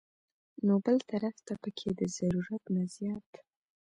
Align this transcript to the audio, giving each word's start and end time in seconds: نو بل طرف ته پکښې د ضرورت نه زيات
نو 0.65 0.73
بل 0.85 0.97
طرف 1.11 1.35
ته 1.45 1.53
پکښې 1.61 1.89
د 1.99 2.01
ضرورت 2.17 2.63
نه 2.75 2.83
زيات 2.95 3.29